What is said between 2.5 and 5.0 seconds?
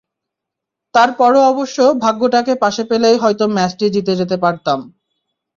পাশে পেলেই হয়তো ম্যাচটি জিতে যেতে পারতাম।